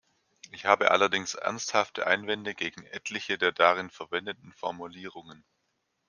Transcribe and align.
Ich 0.49 0.65
habe 0.65 0.89
allerdings 0.89 1.35
ernsthafte 1.35 2.07
Einwände 2.07 2.55
gegen 2.55 2.87
etliche 2.87 3.37
der 3.37 3.51
darin 3.51 3.91
verwendeten 3.91 4.51
Formulierungen. 4.51 5.43